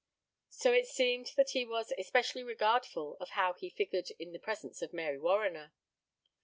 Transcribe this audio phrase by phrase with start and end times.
[0.49, 4.81] So it seemed that he was especially regardful of how he figured in the presence
[4.81, 5.73] of Mary Warriner.